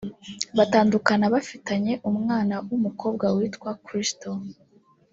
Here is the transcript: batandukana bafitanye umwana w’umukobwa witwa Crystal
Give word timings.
batandukana 0.57 1.25
bafitanye 1.33 1.93
umwana 2.09 2.55
w’umukobwa 2.69 3.25
witwa 3.37 3.71
Crystal 3.85 4.37